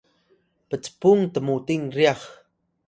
pcpung 0.69 1.21
tmuting 1.33 1.83
ryax 1.95 2.21